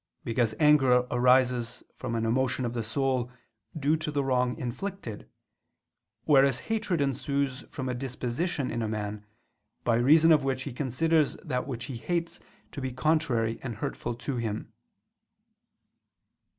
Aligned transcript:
Because 0.23 0.55
anger 0.59 1.05
arises 1.11 1.83
from 1.95 2.15
an 2.15 2.25
emotion 2.25 2.65
of 2.65 2.73
the 2.73 2.81
soul 2.81 3.31
due 3.77 3.95
to 3.97 4.09
the 4.09 4.23
wrong 4.23 4.57
inflicted; 4.57 5.29
whereas 6.23 6.61
hatred 6.61 7.01
ensues 7.01 7.61
from 7.69 7.87
a 7.87 7.93
disposition 7.93 8.71
in 8.71 8.81
a 8.81 8.87
man, 8.87 9.23
by 9.83 9.97
reason 9.97 10.31
of 10.31 10.43
which 10.43 10.63
he 10.63 10.73
considers 10.73 11.35
that 11.43 11.67
which 11.67 11.83
he 11.85 11.97
hates 11.97 12.39
to 12.71 12.81
be 12.81 12.91
contrary 12.91 13.59
and 13.61 13.75
hurtful 13.75 14.15
to 14.15 14.37
him. 14.37 14.73